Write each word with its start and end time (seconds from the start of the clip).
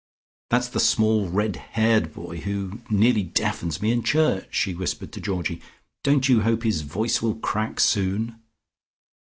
"That's 0.49 0.67
the 0.67 0.79
small 0.79 1.29
red 1.29 1.57
haired 1.57 2.11
boy 2.11 2.37
who 2.41 2.81
nearly 2.89 3.21
deafens 3.21 3.83
me 3.83 3.91
in 3.91 4.01
church," 4.01 4.47
she 4.49 4.73
whispered 4.73 5.11
to 5.11 5.21
Georgie. 5.21 5.61
"Don't 6.03 6.27
you 6.27 6.41
hope 6.41 6.63
his 6.63 6.81
voice 6.81 7.21
will 7.21 7.35
crack 7.35 7.79
soon?" 7.79 8.41